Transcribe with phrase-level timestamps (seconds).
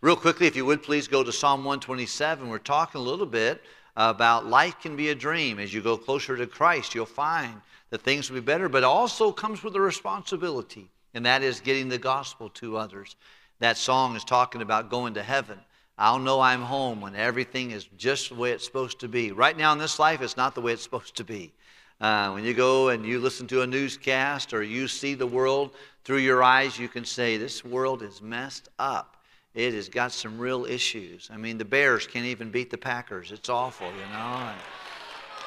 [0.00, 2.48] Real quickly, if you would please go to Psalm 127.
[2.48, 3.62] We're talking a little bit
[3.96, 5.58] about life can be a dream.
[5.58, 7.60] As you go closer to Christ, you'll find
[7.90, 11.88] that things will be better, but also comes with a responsibility, and that is getting
[11.88, 13.16] the gospel to others.
[13.60, 15.58] That song is talking about going to heaven.
[15.96, 19.30] I'll know I'm home when everything is just the way it's supposed to be.
[19.30, 21.52] Right now in this life, it's not the way it's supposed to be.
[22.00, 25.70] Uh, when you go and you listen to a newscast or you see the world
[26.02, 29.13] through your eyes, you can say, This world is messed up.
[29.54, 31.30] It has got some real issues.
[31.32, 33.30] I mean, the Bears can't even beat the Packers.
[33.30, 34.50] It's awful, you know.
[34.50, 34.58] And,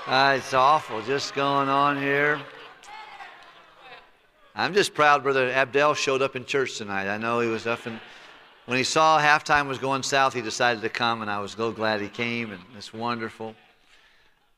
[0.07, 2.39] uh, it's awful just going on here.
[4.55, 7.13] I'm just proud Brother Abdel showed up in church tonight.
[7.13, 7.99] I know he was up in.
[8.65, 11.71] When he saw halftime was going south, he decided to come, and I was so
[11.71, 13.55] glad he came, and it's wonderful.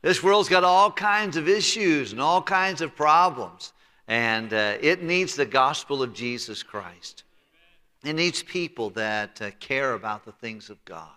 [0.01, 3.73] This world's got all kinds of issues and all kinds of problems,
[4.07, 7.23] and uh, it needs the gospel of Jesus Christ.
[8.03, 11.09] It needs people that uh, care about the things of God.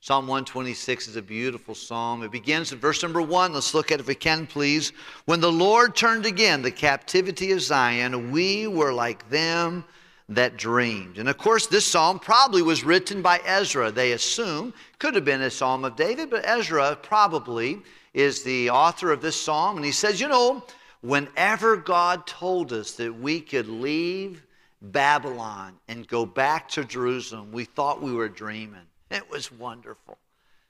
[0.00, 2.22] Psalm 126 is a beautiful psalm.
[2.22, 3.52] It begins in verse number one.
[3.52, 4.92] Let's look at it if we can, please.
[5.24, 9.84] When the Lord turned again the captivity of Zion, we were like them
[10.28, 11.18] that dreamed.
[11.18, 13.90] And of course, this psalm probably was written by Ezra.
[13.90, 17.82] They assume could have been a psalm of David, but Ezra probably
[18.14, 19.76] is the author of this psalm.
[19.76, 20.64] And he says, You know,
[21.00, 24.45] whenever God told us that we could leave
[24.82, 28.86] Babylon and go back to Jerusalem, we thought we were dreaming.
[29.10, 30.18] It was wonderful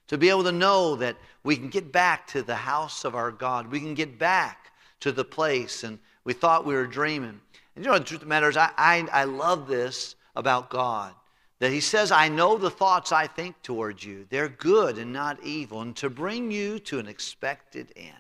[0.09, 3.33] to be able to know that we can get back to the house of our
[3.33, 3.71] God.
[3.71, 7.41] We can get back to the place, and we thought we were dreaming.
[7.75, 10.71] And you know, the truth of the matter is, I, I, I love this about
[10.71, 11.13] God
[11.59, 14.27] that He says, I know the thoughts I think towards you.
[14.29, 18.13] They're good and not evil, and to bring you to an expected end.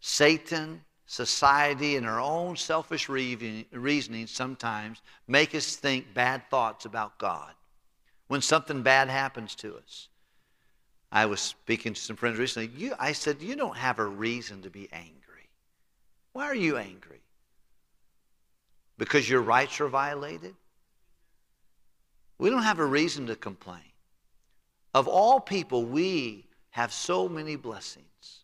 [0.00, 7.54] Satan, society, and our own selfish reasoning sometimes make us think bad thoughts about God
[8.28, 10.08] when something bad happens to us.
[11.10, 12.70] I was speaking to some friends recently.
[12.76, 15.48] You, I said, You don't have a reason to be angry.
[16.34, 17.22] Why are you angry?
[18.98, 20.54] Because your rights are violated?
[22.36, 23.80] We don't have a reason to complain.
[24.94, 28.37] Of all people, we have so many blessings.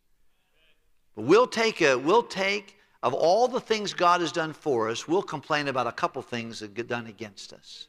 [1.15, 5.07] But we'll take a, we'll take of all the things God has done for us,
[5.07, 7.89] we'll complain about a couple things that get done against us.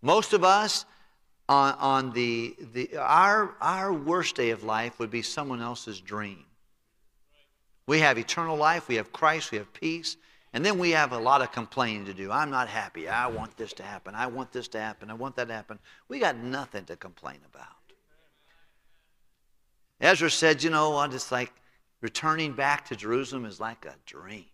[0.00, 0.86] Most of us
[1.46, 6.44] on, on the, the our, our worst day of life would be someone else's dream.
[7.86, 10.16] We have eternal life, we have Christ, we have peace,
[10.54, 12.30] and then we have a lot of complaining to do.
[12.30, 13.10] I'm not happy.
[13.10, 14.14] I want this to happen.
[14.14, 15.10] I want this to happen.
[15.10, 15.78] I want that to happen.
[16.08, 17.66] We got nothing to complain about.
[20.00, 21.12] Ezra said, You know what?
[21.12, 21.52] It's like
[22.02, 24.44] returning back to Jerusalem is like a dream.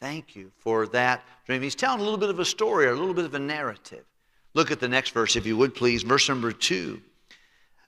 [0.00, 1.60] Thank you for that dream.
[1.60, 4.04] He's telling a little bit of a story or a little bit of a narrative.
[4.54, 6.02] Look at the next verse, if you would please.
[6.02, 7.02] Verse number two.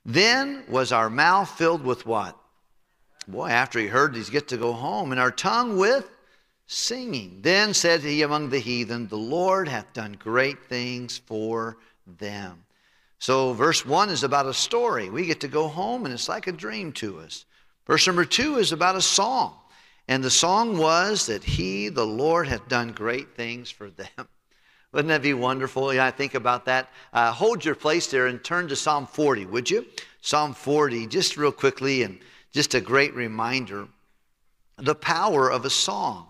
[0.05, 2.37] Then was our mouth filled with what?
[3.27, 6.09] Boy, after he heard these, get to go home, and our tongue with
[6.65, 7.39] singing.
[7.41, 12.63] Then said he among the heathen, The Lord hath done great things for them.
[13.19, 15.09] So, verse 1 is about a story.
[15.09, 17.45] We get to go home, and it's like a dream to us.
[17.87, 19.55] Verse number 2 is about a song.
[20.07, 24.07] And the song was that he, the Lord, hath done great things for them.
[24.91, 25.93] Wouldn't that be wonderful?
[25.93, 26.89] Yeah, I think about that.
[27.13, 29.85] Uh, hold your place there and turn to Psalm 40, would you?
[30.21, 32.19] Psalm 40, just real quickly, and
[32.51, 33.87] just a great reminder
[34.77, 36.29] the power of a song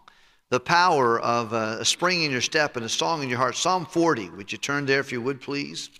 [0.49, 3.55] the power of a spring in your step and a song in your heart.
[3.55, 5.91] Psalm 40, would you turn there if you would, please?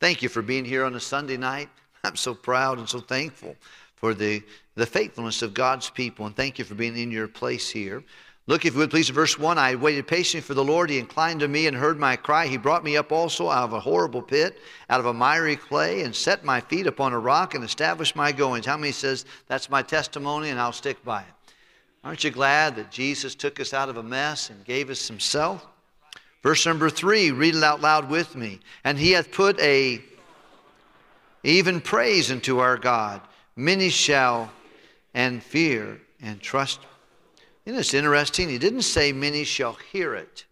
[0.00, 1.68] Thank you for being here on a Sunday night.
[2.04, 3.56] I'm so proud and so thankful
[4.00, 4.42] for the,
[4.74, 8.02] the faithfulness of God's people, and thank you for being in your place here.
[8.46, 10.90] Look, if you would please, verse 1 I waited patiently for the Lord.
[10.90, 12.46] He inclined to me and heard my cry.
[12.46, 16.02] He brought me up also out of a horrible pit, out of a miry clay,
[16.02, 18.66] and set my feet upon a rock and established my goings.
[18.66, 21.54] How many says, That's my testimony, and I'll stick by it?
[22.02, 25.66] Aren't you glad that Jesus took us out of a mess and gave us himself?
[26.42, 28.60] Verse number three, read it out loud with me.
[28.82, 30.02] And he hath put a
[31.42, 33.20] even praise into our God.
[33.56, 34.50] Many shall
[35.14, 36.80] and fear and trust.
[37.64, 38.48] You know, it's interesting.
[38.48, 40.46] He didn't say many shall hear it.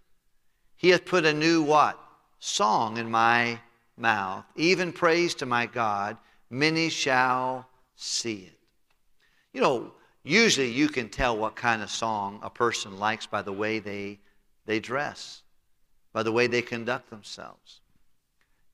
[0.76, 1.98] He hath put a new what?
[2.38, 3.58] Song in my
[3.96, 4.44] mouth.
[4.56, 6.16] Even praise to my God.
[6.50, 8.58] Many shall see it.
[9.52, 9.92] You know,
[10.28, 14.18] Usually you can tell what kind of song a person likes by the way they,
[14.66, 15.42] they dress,
[16.12, 17.80] by the way they conduct themselves.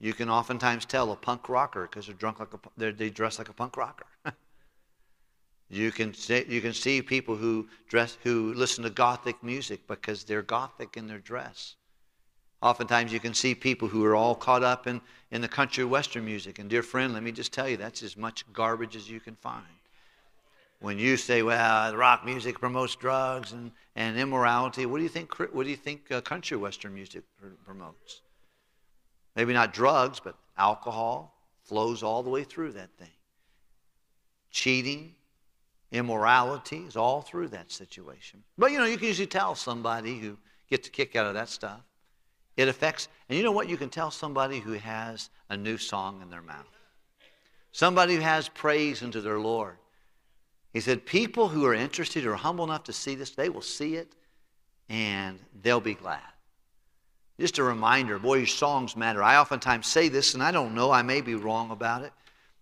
[0.00, 3.48] You can oftentimes tell a punk rocker because they're drunk like a, they dress like
[3.48, 4.06] a punk rocker.
[5.70, 10.24] you can see, you can see people who dress who listen to gothic music because
[10.24, 11.76] they're gothic in their dress.
[12.64, 16.24] Oftentimes you can see people who are all caught up in, in the country western
[16.24, 16.58] music.
[16.58, 19.36] And dear friend, let me just tell you, that's as much garbage as you can
[19.36, 19.66] find.
[20.80, 25.38] When you say, well, rock music promotes drugs and, and immorality, what do you think,
[25.38, 27.22] what do you think uh, country western music
[27.66, 28.22] promotes?
[29.36, 33.08] Maybe not drugs, but alcohol flows all the way through that thing.
[34.50, 35.14] Cheating,
[35.90, 38.42] immorality is all through that situation.
[38.56, 40.36] But you know, you can usually tell somebody who
[40.68, 41.80] gets a kick out of that stuff.
[42.56, 43.68] It affects, and you know what?
[43.68, 46.66] You can tell somebody who has a new song in their mouth,
[47.72, 49.76] somebody who has praise into their Lord.
[50.72, 53.96] He said, People who are interested or humble enough to see this, they will see
[53.96, 54.14] it
[54.88, 56.20] and they'll be glad.
[57.38, 59.22] Just a reminder, boy, your songs matter.
[59.22, 62.12] I oftentimes say this, and I don't know, I may be wrong about it,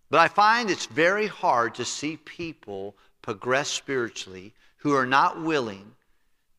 [0.09, 5.95] but I find it's very hard to see people progress spiritually who are not willing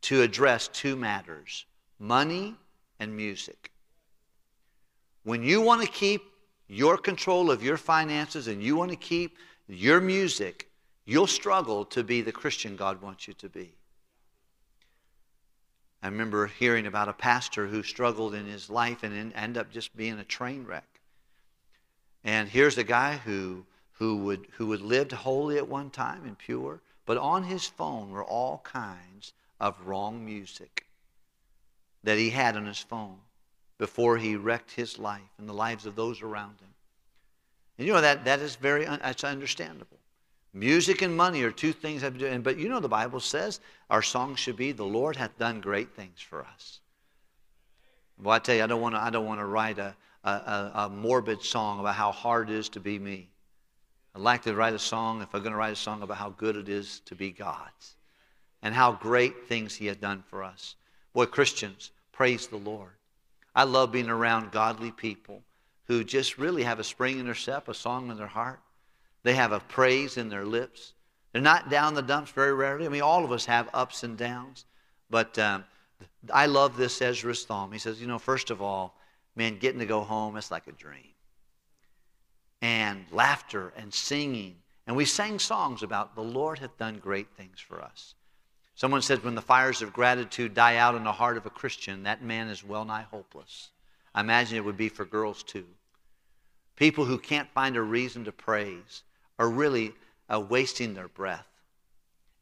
[0.02, 1.66] to address two matters
[2.00, 2.56] money
[3.00, 3.72] and music.
[5.24, 6.22] When you want to keep
[6.68, 9.38] your control of your finances and you want to keep
[9.68, 10.70] your music,
[11.06, 13.74] you'll struggle to be the Christian God wants you to be.
[16.04, 19.96] I remember hearing about a pastor who struggled in his life and ended up just
[19.96, 21.00] being a train wreck.
[22.26, 26.38] And here's a guy who, who, would, who would lived holy at one time and
[26.38, 30.86] pure, but on his phone were all kinds of wrong music
[32.04, 33.20] that he had on his phone
[33.78, 36.74] before he wrecked his life and the lives of those around him.
[37.78, 40.00] And you know that that is very that's understandable.
[40.54, 42.42] Music and money are two things I've done.
[42.42, 43.60] But you know the Bible says
[43.90, 46.80] our song should be the Lord hath done great things for us.
[48.22, 50.72] Well, I tell you, I don't want to I don't want to write a, a,
[50.76, 53.30] a morbid song about how hard it is to be me.
[54.16, 56.30] I'd like to write a song, if I'm going to write a song about how
[56.30, 57.96] good it is to be God's
[58.62, 60.76] and how great things He has done for us.
[61.14, 62.92] Boy, Christians, praise the Lord.
[63.56, 65.42] I love being around godly people
[65.86, 68.60] who just really have a spring in their step, a song in their heart.
[69.24, 70.94] They have a praise in their lips.
[71.32, 72.86] They're not down the dumps very rarely.
[72.86, 74.66] I mean, all of us have ups and downs.
[75.10, 75.64] But um,
[76.32, 77.72] I love this Ezra's Psalm.
[77.72, 78.96] He says, you know, first of all,
[79.36, 81.14] man, getting to go home, it's like a dream.
[82.62, 84.58] And laughter and singing.
[84.86, 88.16] And we sang songs about the Lord hath done great things for us.
[88.76, 92.04] Someone said, when the fires of gratitude die out in the heart of a Christian,
[92.04, 93.70] that man is well nigh hopeless.
[94.16, 95.66] I imagine it would be for girls too.
[96.76, 99.04] People who can't find a reason to praise
[99.44, 99.92] are really
[100.34, 101.46] uh, wasting their breath.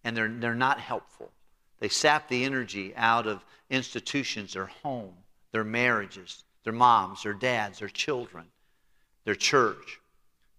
[0.03, 1.31] And they're, they're not helpful.
[1.80, 5.13] They sap the energy out of institutions, their home,
[5.51, 8.45] their marriages, their moms, their dads, their children,
[9.25, 10.00] their church,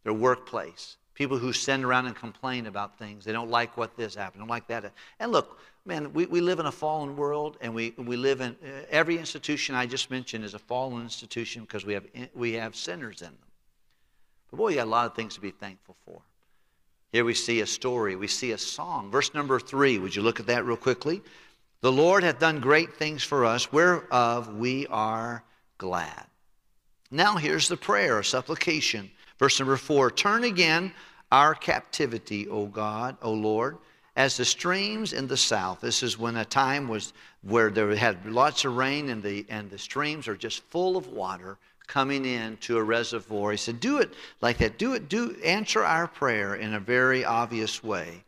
[0.03, 0.97] their workplace.
[1.15, 3.25] People who send around and complain about things.
[3.25, 4.93] They don't like what this happened, don't like that.
[5.21, 8.57] And look, man, we, we live in a fallen world, and we, we live in
[8.65, 12.75] uh, every institution I just mentioned is a fallen institution because we have, we have
[12.75, 13.37] sinners in them.
[14.51, 16.23] But boy, you got a lot of things to be thankful for.
[17.13, 19.11] Here we see a story, we see a song.
[19.11, 21.21] Verse number three, would you look at that real quickly?
[21.83, 25.45] The Lord hath done great things for us, whereof we are
[25.77, 26.27] glad.
[27.11, 29.11] Now here's the prayer, a supplication.
[29.39, 30.93] Verse number four Turn again
[31.31, 33.77] our captivity, O God, O Lord,
[34.17, 35.81] as the streams in the south.
[35.81, 37.13] This is when a time was
[37.43, 41.09] where there had lots of rain and the, and the streams are just full of
[41.09, 43.51] water coming in to a reservoir.
[43.51, 44.79] He said, Do it like that.
[44.79, 48.25] Do it, do answer our prayer in a very obvious way.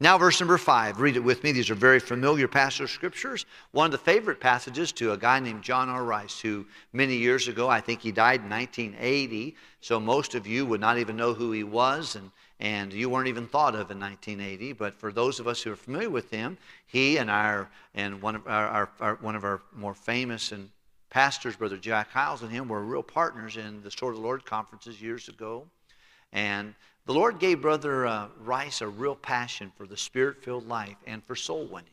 [0.00, 1.52] Now, verse number five, read it with me.
[1.52, 3.46] These are very familiar passage scriptures.
[3.70, 6.02] One of the favorite passages to a guy named John R.
[6.02, 10.66] Rice, who many years ago, I think he died in 1980, so most of you
[10.66, 14.00] would not even know who he was, and, and you weren't even thought of in
[14.00, 14.72] 1980.
[14.72, 18.34] But for those of us who are familiar with him, he and our and one
[18.34, 20.70] of our, our, our one of our more famous and
[21.14, 24.44] pastors, Brother Jack Hyles and him, were real partners in the Sword of the Lord
[24.44, 25.64] conferences years ago.
[26.32, 26.74] And
[27.06, 31.22] the Lord gave Brother uh, Rice a real passion for the spirit filled life and
[31.22, 31.88] for soul winning.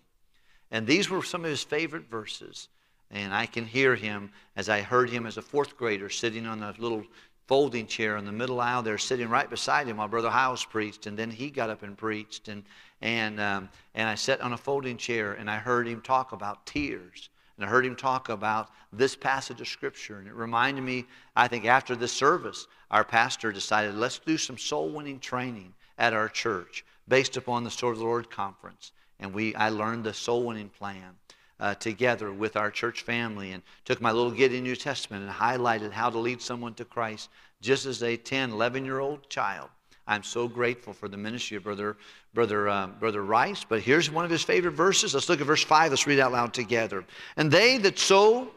[0.72, 2.68] And these were some of his favorite verses.
[3.12, 6.64] And I can hear him as I heard him as a fourth grader sitting on
[6.64, 7.04] a little
[7.46, 11.06] folding chair in the middle aisle there, sitting right beside him while Brother Hyles preached.
[11.06, 12.48] And then he got up and preached.
[12.48, 12.64] And,
[13.02, 16.66] and, um, and I sat on a folding chair and I heard him talk about
[16.66, 17.30] tears
[17.62, 20.18] and I heard him talk about this passage of Scripture.
[20.18, 24.58] And it reminded me, I think after this service, our pastor decided, let's do some
[24.58, 28.94] soul winning training at our church based upon the Sword of the Lord conference.
[29.20, 31.16] And we, I learned the soul winning plan.
[31.60, 35.92] Uh, together with our church family and took my little Gideon New Testament and highlighted
[35.92, 37.30] how to lead someone to Christ
[37.62, 39.70] just as a 10, 11 year old child.
[40.12, 41.96] I'm so grateful for the ministry of Brother,
[42.34, 43.64] Brother, uh, Brother Rice.
[43.64, 45.14] But here's one of his favorite verses.
[45.14, 45.90] Let's look at verse 5.
[45.90, 47.06] Let's read out loud together.
[47.38, 48.50] And they that sow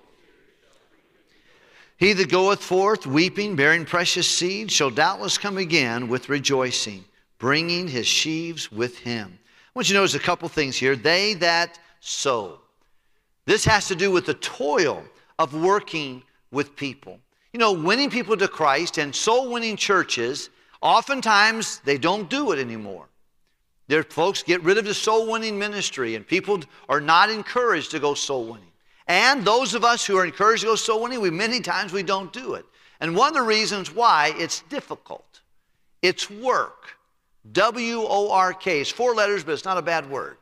[1.96, 7.04] He that goeth forth weeping, bearing precious seed, shall doubtless come again with rejoicing,
[7.38, 9.38] bringing his sheaves with him.
[9.38, 10.96] I want you to notice a couple things here.
[10.96, 12.58] They that sow.
[13.46, 15.04] This has to do with the toil
[15.38, 17.20] of working with people.
[17.52, 20.50] You know, winning people to Christ and soul winning churches,
[20.84, 23.08] oftentimes they don't do it anymore.
[23.88, 27.98] Their folks get rid of the soul winning ministry, and people are not encouraged to
[27.98, 28.70] go soul winning.
[29.08, 32.02] And those of us who are encouraged to go soul winning, we many times we
[32.02, 32.64] don't do it.
[33.00, 35.40] And one of the reasons why it's difficult,
[36.00, 36.96] it's work.
[37.52, 38.80] W O R K.
[38.80, 40.38] It's four letters, but it's not a bad word.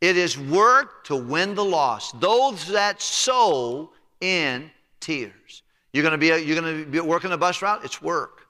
[0.00, 2.20] It is work to win the lost.
[2.20, 4.70] Those that sow in
[5.00, 5.62] tears.
[5.92, 7.84] You're going to be you're going to be working a bus route.
[7.84, 8.45] It's work.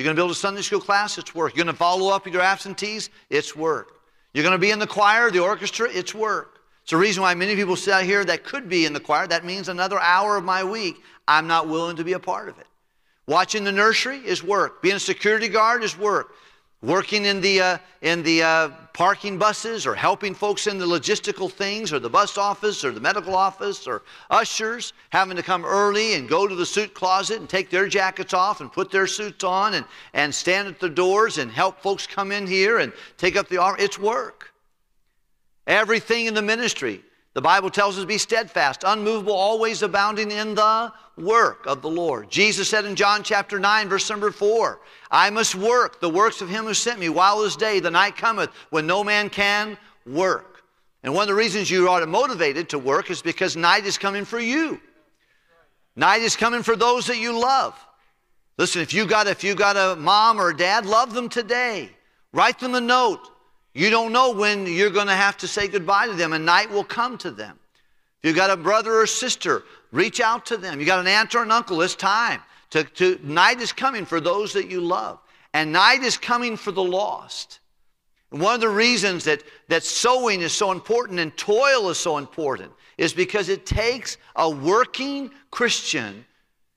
[0.00, 1.18] You're going to build a Sunday school class.
[1.18, 1.54] It's work.
[1.54, 3.10] You're going to follow up your absentees.
[3.28, 4.00] It's work.
[4.32, 5.90] You're going to be in the choir, the orchestra.
[5.92, 6.60] It's work.
[6.80, 9.26] It's the reason why many people sit out here that could be in the choir.
[9.26, 11.02] That means another hour of my week.
[11.28, 12.66] I'm not willing to be a part of it.
[13.26, 14.80] Watching the nursery is work.
[14.80, 16.32] Being a security guard is work
[16.82, 21.50] working in the, uh, in the uh, parking buses or helping folks in the logistical
[21.50, 26.14] things or the bus office or the medical office or ushers having to come early
[26.14, 29.44] and go to the suit closet and take their jackets off and put their suits
[29.44, 29.84] on and,
[30.14, 33.58] and stand at the doors and help folks come in here and take up the
[33.58, 33.76] arm.
[33.78, 34.52] It's work.
[35.66, 37.02] Everything in the ministry.
[37.32, 41.88] The Bible tells us to be steadfast, unmovable, always abounding in the work of the
[41.88, 42.28] Lord.
[42.28, 44.80] Jesus said in John chapter 9, verse number 4,
[45.12, 48.16] I must work the works of him who sent me while this day, the night
[48.16, 50.64] cometh, when no man can work.
[51.04, 54.24] And one of the reasons you are motivated to work is because night is coming
[54.24, 54.80] for you.
[55.94, 57.78] Night is coming for those that you love.
[58.58, 61.90] Listen, if you got if you got a mom or a dad, love them today.
[62.32, 63.20] Write them a note.
[63.72, 66.70] You don't know when you're going to have to say goodbye to them, and night
[66.70, 67.58] will come to them.
[68.22, 69.62] If you've got a brother or sister,
[69.92, 70.78] reach out to them.
[70.78, 72.40] You've got an aunt or an uncle, it's time.
[72.70, 75.18] To, to, night is coming for those that you love,
[75.54, 77.60] and night is coming for the lost.
[78.30, 82.18] And one of the reasons that, that sowing is so important and toil is so
[82.18, 86.24] important is because it takes a working Christian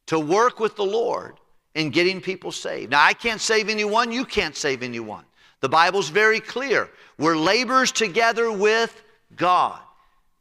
[0.07, 1.35] to work with the Lord
[1.75, 2.91] in getting people saved.
[2.91, 5.25] Now, I can't save anyone, you can't save anyone.
[5.63, 6.89] The Bible's very clear.
[7.17, 9.01] We're laborers together with
[9.34, 9.79] God.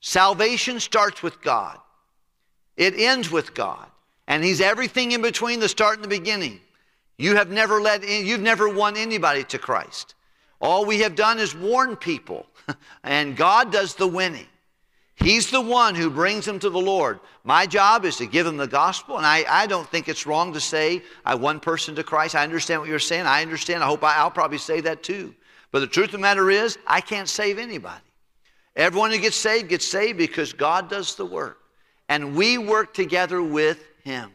[0.01, 1.79] Salvation starts with God,
[2.77, 3.87] it ends with God.
[4.27, 6.59] And He's everything in between the start and the beginning.
[7.19, 10.17] You have never led, you've never won anybody to Christ.
[10.61, 12.47] All we have done is warn people,
[13.05, 14.49] and God does the winning.
[15.23, 17.21] He's the won who brings them to the Lord.
[17.45, 20.53] My job is to give them the gospel, and I, I don't think it's wrong
[20.53, 22.35] to say I one person to Christ.
[22.35, 23.27] I understand what you're saying.
[23.27, 23.85] I understand.
[23.85, 25.33] I hope I, I'll probably say that too.
[25.71, 28.03] But the truth of the matter is, I can't save anybody.
[28.75, 31.59] Everyone who gets saved gets saved because God does the work.
[32.09, 34.31] And we work together with Him.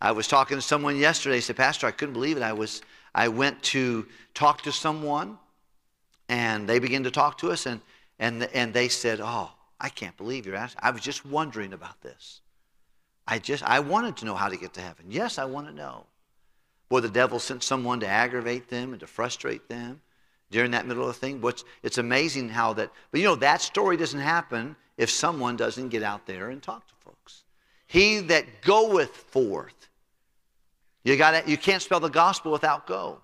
[0.00, 1.36] I was talking to someone yesterday.
[1.36, 2.42] He said, Pastor, I couldn't believe it.
[2.42, 2.82] I was
[3.14, 5.38] I went to talk to someone,
[6.28, 7.80] and they began to talk to us, and
[8.18, 9.50] and and they said, Oh,
[9.80, 10.80] I can't believe you're asking.
[10.82, 12.40] I was just wondering about this.
[13.26, 15.06] I just, I wanted to know how to get to heaven.
[15.10, 16.06] Yes, I want to know.
[16.88, 20.00] Boy, the devil sent someone to aggravate them and to frustrate them
[20.50, 21.40] during that middle of the thing.
[21.40, 25.90] What's, it's amazing how that, but you know, that story doesn't happen if someone doesn't
[25.90, 27.44] get out there and talk to folks.
[27.86, 29.88] He that goeth forth.
[31.04, 33.20] You, got you can't spell the gospel without go.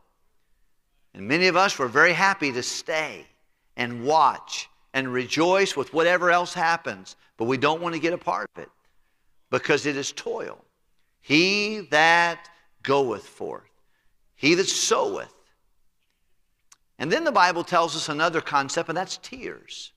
[1.15, 3.27] And many of us were very happy to stay
[3.77, 8.19] and watch and rejoice with whatever else happens, but we don't want to get a
[8.19, 8.71] part of it
[9.51, 10.65] because it is toil.
[11.21, 12.49] He that
[12.83, 13.71] goeth forth,
[14.37, 15.33] he that soweth.
[17.01, 19.93] And then the Bible tells us another concept, and that's tears.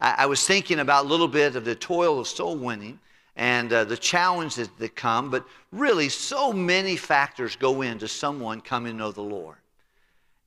[0.00, 3.00] I, I was thinking about a little bit of the toil of soul winning
[3.34, 8.92] and uh, the challenges that come, but really, so many factors go into someone coming
[8.92, 9.56] to know the Lord.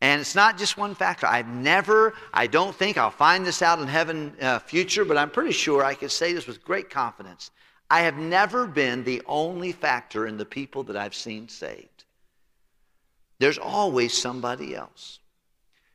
[0.01, 1.27] And it's not just one factor.
[1.27, 5.29] I've never, I don't think I'll find this out in heaven uh, future, but I'm
[5.29, 7.51] pretty sure I can say this with great confidence.
[7.89, 12.05] I have never been the only factor in the people that I've seen saved.
[13.37, 15.19] There's always somebody else.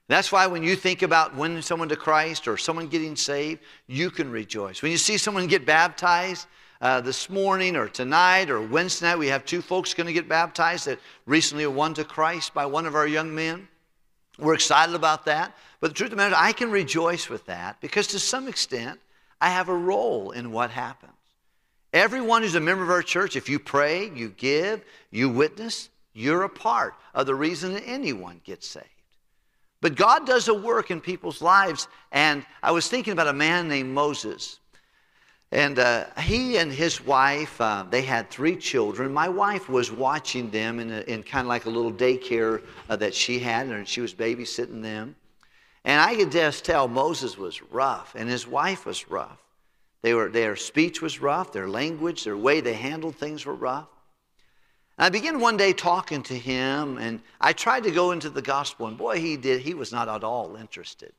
[0.08, 4.10] That's why when you think about winning someone to Christ or someone getting saved, you
[4.10, 4.82] can rejoice.
[4.82, 6.46] When you see someone get baptized,
[6.80, 10.28] uh, this morning or tonight or Wednesday night, we have two folks going to get
[10.28, 13.66] baptized that recently were won to Christ by one of our young men.
[14.38, 15.56] We're excited about that.
[15.80, 18.48] But the truth of the matter is, I can rejoice with that because to some
[18.48, 19.00] extent,
[19.40, 21.12] I have a role in what happens.
[21.92, 26.42] Everyone who's a member of our church, if you pray, you give, you witness, you're
[26.42, 28.86] a part of the reason that anyone gets saved.
[29.80, 31.88] But God does a work in people's lives.
[32.10, 34.58] And I was thinking about a man named Moses.
[35.52, 39.12] And uh, he and his wife, uh, they had three children.
[39.12, 43.14] My wife was watching them in, in kind of like a little daycare uh, that
[43.14, 45.14] she had, and she was babysitting them.
[45.84, 49.38] And I could just tell Moses was rough, and his wife was rough.
[50.02, 53.88] They were, their speech was rough, their language, their way they handled things were rough.
[54.98, 58.42] And I began one day talking to him, and I tried to go into the
[58.42, 59.60] gospel, and boy, he did.
[59.60, 61.12] He was not at all interested.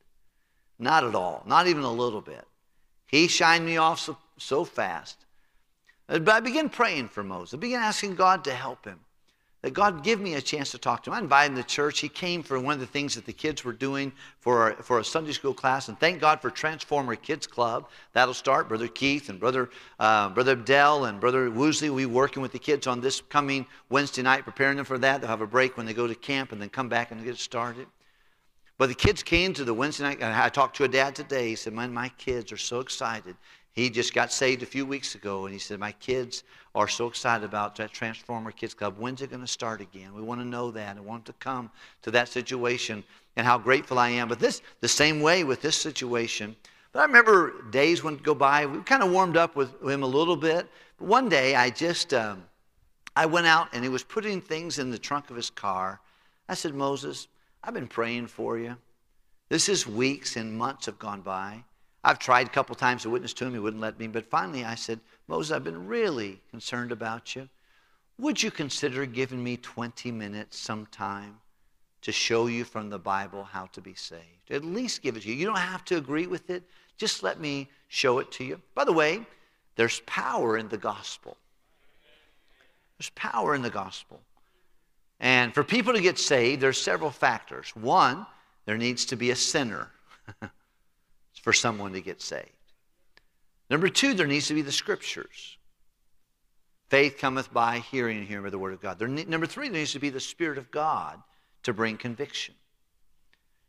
[0.78, 2.46] Not at all, not even a little bit.
[3.08, 5.16] He shined me off so, so fast.
[6.06, 7.54] But I began praying for Moses.
[7.54, 9.00] I began asking God to help him
[9.62, 11.14] that God give me a chance to talk to him.
[11.14, 11.98] I invited him to church.
[11.98, 15.04] He came for one of the things that the kids were doing for, for a
[15.04, 15.88] Sunday school class.
[15.88, 17.88] And thank God for Transformer Kids Club.
[18.12, 18.68] That'll start.
[18.68, 22.58] Brother Keith and Brother, uh, Brother Dell and Brother Woosley will be working with the
[22.58, 25.20] kids on this coming Wednesday night, preparing them for that.
[25.20, 27.36] They'll have a break when they go to camp and then come back and get
[27.36, 27.88] started.
[28.78, 30.18] But the kids came to the Wednesday night.
[30.20, 31.48] And I talked to a dad today.
[31.48, 33.36] He said, Man, my kids are so excited.
[33.72, 36.44] He just got saved a few weeks ago, and he said, My kids
[36.74, 38.96] are so excited about that Transformer Kids Club.
[38.98, 40.14] When's it going to start again?
[40.14, 40.96] We want to know that.
[40.96, 41.70] I want to come
[42.02, 43.04] to that situation
[43.36, 44.28] and how grateful I am.
[44.28, 46.56] But this, the same way with this situation.
[46.92, 48.66] But I remember days went go by.
[48.66, 50.68] We kind of warmed up with him a little bit.
[50.98, 52.44] But one day, I just, um,
[53.16, 56.00] I went out, and he was putting things in the trunk of his car.
[56.48, 57.28] I said, Moses,
[57.62, 58.76] I've been praying for you.
[59.48, 61.64] This is weeks and months have gone by.
[62.04, 63.52] I've tried a couple times to witness to him.
[63.52, 64.06] He wouldn't let me.
[64.06, 67.48] But finally, I said, Moses, I've been really concerned about you.
[68.18, 71.38] Would you consider giving me 20 minutes sometime
[72.02, 74.50] to show you from the Bible how to be saved?
[74.50, 75.34] At least give it to you.
[75.34, 76.62] You don't have to agree with it.
[76.96, 78.60] Just let me show it to you.
[78.74, 79.26] By the way,
[79.76, 81.36] there's power in the gospel.
[82.98, 84.20] There's power in the gospel.
[85.20, 87.70] And for people to get saved, there's several factors.
[87.74, 88.26] One,
[88.66, 89.90] there needs to be a sinner.
[91.48, 92.50] for someone to get saved.
[93.70, 95.56] Number two, there needs to be the scriptures.
[96.88, 98.98] Faith cometh by hearing and hearing by the word of God.
[98.98, 101.22] There, number three, there needs to be the Spirit of God
[101.62, 102.54] to bring conviction.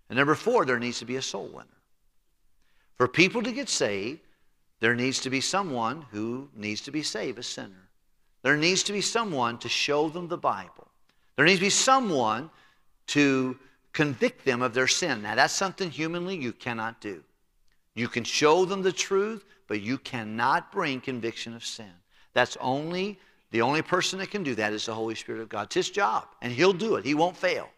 [0.10, 1.68] And number four, there needs to be a soul winner.
[2.98, 4.20] For people to get saved,
[4.82, 7.90] there needs to be someone who needs to be saved, a sinner.
[8.42, 10.89] There needs to be someone to show them the Bible.
[11.40, 12.50] There needs to be someone
[13.08, 13.58] to
[13.94, 15.22] convict them of their sin.
[15.22, 17.24] Now, that's something humanly you cannot do.
[17.96, 21.94] You can show them the truth, but you cannot bring conviction of sin.
[22.34, 23.18] That's only,
[23.52, 25.68] the only person that can do that is the Holy Spirit of God.
[25.68, 27.06] It's his job, and he'll do it.
[27.06, 27.70] He won't fail.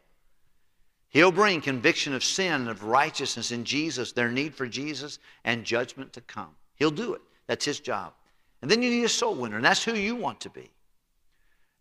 [1.10, 6.14] He'll bring conviction of sin of righteousness in Jesus, their need for Jesus, and judgment
[6.14, 6.56] to come.
[6.78, 7.22] He'll do it.
[7.46, 8.14] That's his job.
[8.64, 10.72] And then you need a soul winner, and that's who you want to be.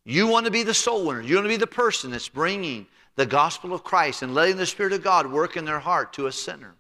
[0.05, 1.21] You want to be the soul winner.
[1.21, 2.87] You want to be the person that's bringing
[3.17, 6.27] the gospel of Christ and letting the Spirit of God work in their heart to
[6.27, 6.75] a sinner.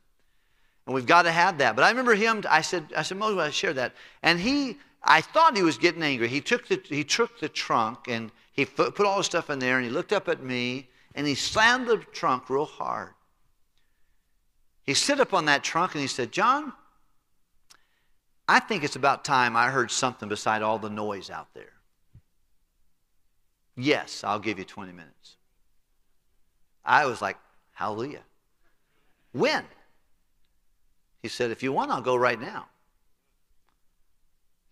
[0.87, 1.76] And we've got to have that.
[1.76, 3.92] But I remember him, I said, I said, Moses, I share that.
[4.22, 6.28] And he, I thought he was getting angry.
[6.28, 9.76] He took the, he took the trunk and he put all the stuff in there
[9.76, 13.11] and he looked up at me and he slammed the trunk real hard.
[14.85, 16.72] He stood up on that trunk and he said, John,
[18.48, 21.74] I think it's about time I heard something beside all the noise out there.
[23.80, 25.36] Yes, I'll give you 20 minutes.
[26.84, 27.36] I was like,
[27.72, 28.22] hallelujah.
[29.32, 29.64] When?
[31.22, 32.66] He said, If you want, I'll go right now.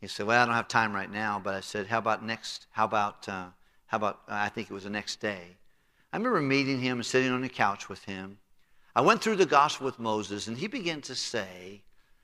[0.01, 2.67] He said, Well, I don't have time right now, but I said, How about next?
[2.71, 3.47] How about, uh,
[3.87, 5.57] how about, uh, I think it was the next day.
[6.13, 8.39] I remember meeting him and sitting on the couch with him.
[8.95, 11.83] I went through the gospel with Moses, and he began to say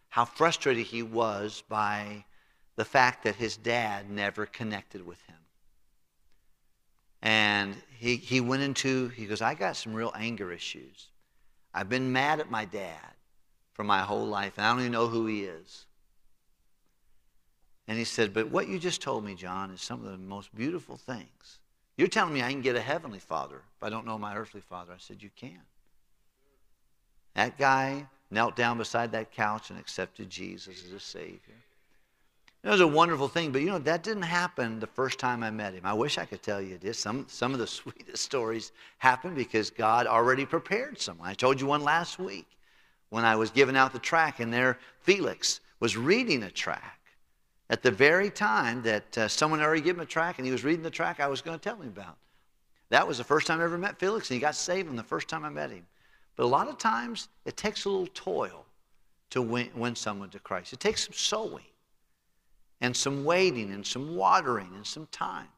[0.08, 2.24] how frustrated he was by
[2.76, 5.36] the fact that his dad never connected with him.
[7.24, 11.08] And he, he went into, he goes, I got some real anger issues.
[11.72, 13.00] I've been mad at my dad
[13.72, 15.86] for my whole life, and I don't even know who he is.
[17.88, 20.54] And he said, But what you just told me, John, is some of the most
[20.54, 21.58] beautiful things.
[21.96, 24.60] You're telling me I can get a heavenly father if I don't know my earthly
[24.60, 24.92] father.
[24.92, 25.60] I said, You can.
[27.34, 31.56] That guy knelt down beside that couch and accepted Jesus as a Savior.
[32.64, 35.50] It was a wonderful thing, but you know, that didn't happen the first time I
[35.50, 35.82] met him.
[35.84, 36.98] I wish I could tell you this.
[36.98, 41.28] Some, some of the sweetest stories happened because God already prepared someone.
[41.28, 42.46] I told you one last week
[43.10, 47.00] when I was giving out the track, and there Felix was reading a track
[47.68, 50.64] at the very time that uh, someone already given him a track, and he was
[50.64, 52.16] reading the track I was going to tell him about.
[52.88, 55.02] That was the first time I ever met Felix, and he got saved on the
[55.02, 55.86] first time I met him.
[56.34, 58.64] But a lot of times, it takes a little toil
[59.30, 60.72] to win, win someone to Christ.
[60.72, 61.64] It takes some sowing,
[62.80, 65.48] and some waiting, and some watering, and some time.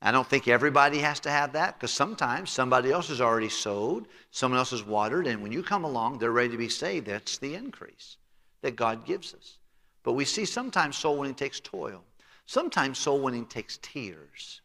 [0.00, 4.06] I don't think everybody has to have that because sometimes somebody else has already sowed,
[4.30, 7.06] someone else has watered, and when you come along, they're ready to be saved.
[7.06, 8.16] That's the increase
[8.62, 9.58] that God gives us.
[10.04, 12.04] But we see sometimes soul winning takes toil.
[12.46, 14.60] Sometimes soul winning takes tears.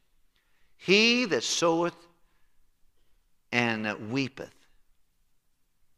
[0.78, 1.95] He that soweth
[3.52, 4.54] and weepeth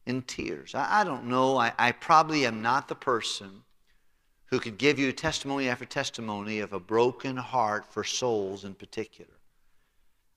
[0.06, 0.74] in tears.
[0.74, 1.58] I, I don't know.
[1.58, 3.64] I, I probably am not the person
[4.48, 9.32] who could give you testimony after testimony of a broken heart for souls in particular.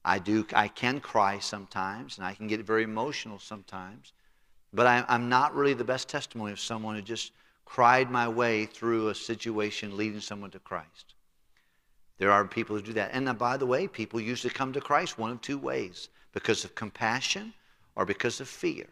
[0.04, 0.46] I do.
[0.54, 4.12] I can cry sometimes, and I can get very emotional sometimes.
[4.72, 7.32] But I, I'm not really the best testimony of someone who just
[7.64, 11.14] cried my way through a situation leading someone to Christ.
[12.18, 13.10] There are people who do that.
[13.12, 16.64] And uh, by the way, people usually come to Christ one of two ways because
[16.64, 17.52] of compassion
[17.94, 18.86] or because of fear.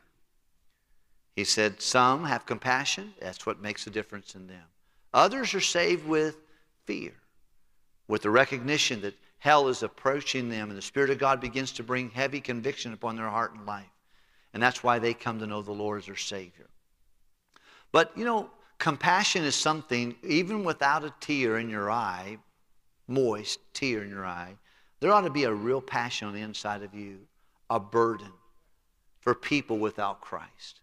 [1.35, 4.65] He said, Some have compassion, that's what makes a difference in them.
[5.17, 6.37] Others are saved with
[6.85, 7.15] fear,
[8.07, 11.83] with the recognition that hell is approaching them and the Spirit of God begins to
[11.83, 13.87] bring heavy conviction upon their heart and life.
[14.53, 16.67] And that's why they come to know the Lord as their Savior.
[17.93, 22.37] But, you know, compassion is something, even without a tear in your eye,
[23.09, 24.55] moist tear in your eye,
[25.01, 27.21] there ought to be a real passion on the inside of you,
[27.71, 28.33] a burden
[29.21, 30.83] for people without Christ.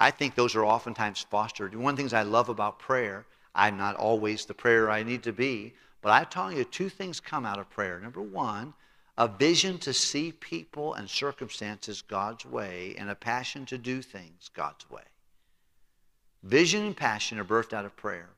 [0.00, 1.74] I think those are oftentimes fostered.
[1.74, 5.22] One of the things I love about prayer, I'm not always the prayer I need
[5.24, 8.00] to be, but I tell you, two things come out of prayer.
[8.00, 8.72] Number one,
[9.18, 14.48] a vision to see people and circumstances God's way, and a passion to do things
[14.54, 15.02] God's way.
[16.42, 18.30] Vision and passion are birthed out of prayer.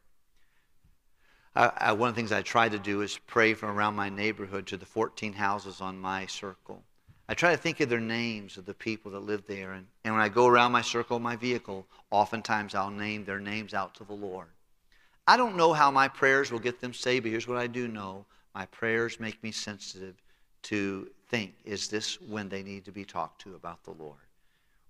[1.55, 4.09] I, I, one of the things I try to do is pray from around my
[4.09, 6.83] neighborhood to the 14 houses on my circle.
[7.33, 9.73] I try to think of their names of the people that live there.
[9.73, 13.73] And, and when I go around my circle my vehicle, oftentimes I'll name their names
[13.73, 14.49] out to the Lord.
[15.27, 17.89] I don't know how my prayers will get them saved, but here's what I do
[17.89, 18.27] know.
[18.55, 20.23] My prayers make me sensitive
[20.65, 24.21] to think, is this when they need to be talked to about the Lord?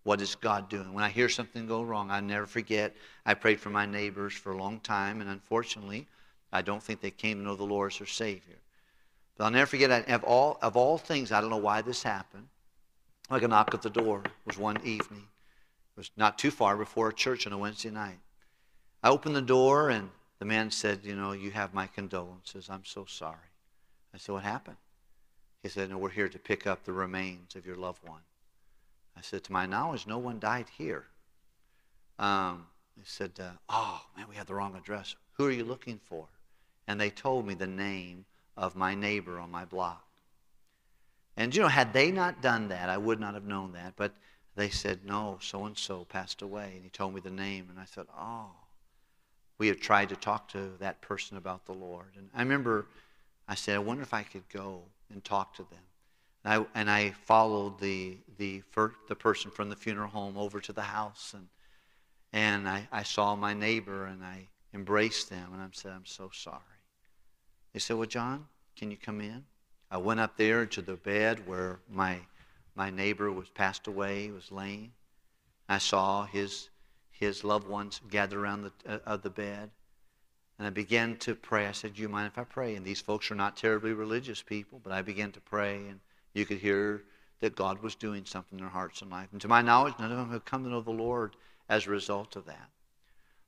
[0.02, 0.92] What is God doing?
[0.92, 2.96] When I hear something go wrong, I never forget.
[3.24, 6.09] I prayed for my neighbors for a long time, and unfortunately,
[6.52, 8.59] I don't think they came to know the Lord as their Savior.
[9.37, 12.49] But I'll never forget, of all, of all things, I don't know why this happened.
[13.31, 15.27] Like a knock at the door was one evening.
[15.97, 18.18] It was not too far before a church on a Wednesday night.
[19.03, 22.68] I opened the door, and the man said, You know, you have my condolences.
[22.68, 23.51] I'm so sorry.
[24.14, 24.77] I said, What happened?
[25.62, 28.21] He said, No, we're here to pick up the remains of your loved one.
[29.16, 31.07] I said, To my knowledge, no one died here.
[32.18, 32.66] Um,
[32.97, 35.16] he said, uh, Oh, man, we have the wrong address.
[35.35, 36.27] Who are you looking for?
[36.87, 38.25] And they told me the name
[38.57, 40.05] of my neighbor on my block.
[41.37, 43.95] And you know, had they not done that, I would not have known that.
[43.97, 44.12] But
[44.55, 46.73] they said, no, so and so passed away.
[46.75, 47.69] And he told me the name.
[47.71, 48.51] And I said, oh,
[49.59, 52.12] we have tried to talk to that person about the Lord.
[52.17, 52.87] And I remember
[53.49, 55.81] I said, I wonder if I could go and talk to them.
[56.45, 58.62] And I, and I followed the, the,
[59.09, 61.35] the person from the funeral home over to the house.
[61.35, 61.49] And,
[62.33, 65.51] and I, I saw my neighbor and I embraced them.
[65.53, 66.61] And I said, I'm so sorry.
[67.73, 69.45] They said, Well, John, can you come in?
[69.91, 72.21] I went up there to the bed where my,
[72.75, 74.93] my neighbor was passed away, was laying.
[75.69, 76.71] I saw his,
[77.11, 79.71] his loved ones gather around the, uh, of the bed.
[80.59, 81.67] And I began to pray.
[81.67, 82.77] I said, Do you mind if I pray?
[82.77, 86.01] And these folks are not terribly religious people, but I began to pray, and
[86.35, 87.03] you could hear
[87.41, 89.29] that God was doing something in their hearts and life.
[89.33, 91.37] And to my knowledge, none of them have come to know the Lord
[91.69, 92.71] as a result of that.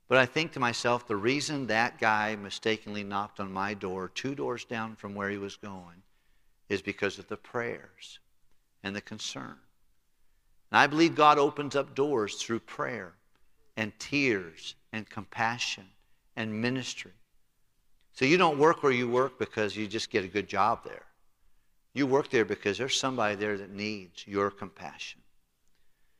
[0.09, 4.35] But I think to myself, the reason that guy mistakenly knocked on my door, two
[4.35, 6.03] doors down from where he was going,
[6.69, 8.19] is because of the prayers
[8.83, 9.57] and the concern.
[10.71, 13.15] And I believe God opens up doors through prayer
[13.77, 15.87] and tears and compassion
[16.37, 17.13] and ministry.
[18.13, 21.07] So you don't work where you work because you just get a good job there.
[21.95, 25.21] You work there because there's somebody there that needs your compassion.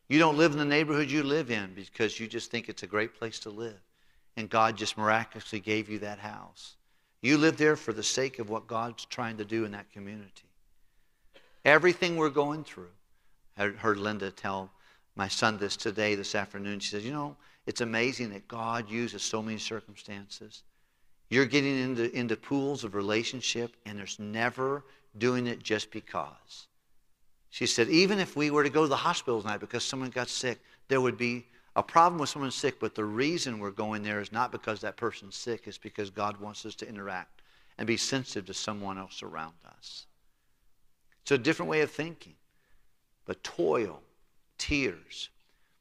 [0.09, 2.89] You don't live in the neighborhood you live in because you just think it's a
[2.89, 3.81] great place to live.
[4.37, 6.77] And God just miraculously gave you that house.
[7.23, 10.49] You live there for the sake of what God's trying to do in that community.
[11.65, 12.91] Everything we're going through.
[13.57, 14.71] I heard Linda tell
[15.17, 16.81] my son this today, this afternoon.
[16.81, 17.37] She says, You know,
[17.67, 20.65] it's amazing that God uses so many circumstances.
[21.31, 24.85] You're getting into, into pools of relationship, and there's never
[25.17, 26.67] doing it just because.
[27.55, 30.29] She said, even if we were to go to the hospital tonight because someone got
[30.29, 34.21] sick, there would be a problem with someone sick, but the reason we're going there
[34.21, 37.43] is not because that person's sick, it's because God wants us to interact
[37.79, 40.07] and be sensitive to someone else around us.
[41.23, 42.35] It's a different way of thinking.
[43.25, 44.03] But toil,
[44.59, 45.29] tears.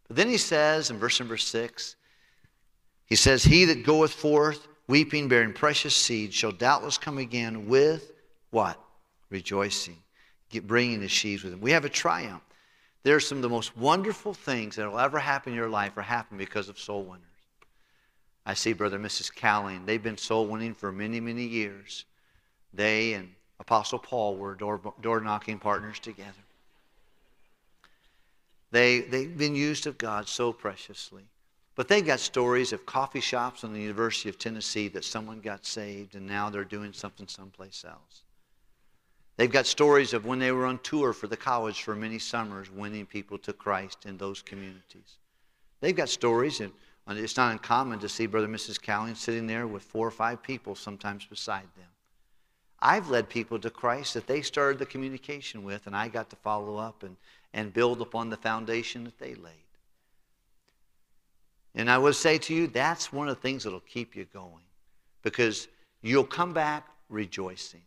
[0.08, 1.96] But then he says in verse number six,
[3.08, 8.12] he says, He that goeth forth weeping, bearing precious seed, shall doubtless come again with
[8.52, 8.80] what?
[9.32, 10.03] Rejoicing
[10.60, 11.62] bringing the sheaves with him.
[11.62, 12.44] We have a triumph.
[13.04, 15.98] There are some of the most wonderful things that will ever happen in your life
[15.98, 17.24] or happen because of soul winners.
[18.46, 19.34] I see Brother and Mrs.
[19.34, 19.86] Calling.
[19.86, 22.06] They've been soul winning for many, many years.
[22.74, 26.32] They and Apostle Paul were door, door knocking partners together.
[28.72, 31.24] They, they've been used of God so preciously.
[31.76, 35.66] But they've got stories of coffee shops on the University of Tennessee that someone got
[35.66, 38.22] saved and now they're doing something someplace else.
[39.36, 42.70] They've got stories of when they were on tour for the college for many summers,
[42.70, 45.18] winning people to Christ in those communities.
[45.82, 46.72] They've got stories, and
[47.08, 48.82] it's not uncommon to see Brother and Mrs.
[48.82, 51.88] Calling sitting there with four or five people sometimes beside them.
[52.80, 56.36] I've led people to Christ that they started the communication with, and I got to
[56.36, 57.16] follow up and,
[57.54, 59.54] and build upon the foundation that they laid.
[61.76, 64.64] And I would say to you, that's one of the things that'll keep you going
[65.24, 65.68] because
[66.02, 67.82] you'll come back rejoicing.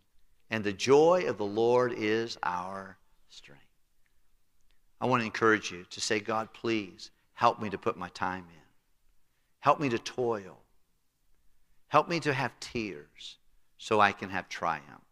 [0.50, 3.62] And the joy of the Lord is our strength.
[5.00, 8.44] I want to encourage you to say, God, please help me to put my time
[8.48, 8.62] in.
[9.60, 10.58] Help me to toil.
[11.88, 13.36] Help me to have tears
[13.78, 15.02] so I can have triumph.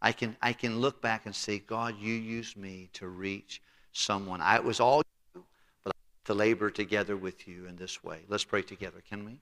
[0.00, 4.40] I can, I can look back and say, God, you used me to reach someone.
[4.40, 5.02] I, it was all
[5.34, 5.44] you,
[5.82, 8.20] but I to labor together with you in this way.
[8.28, 9.40] Let's pray together, can we?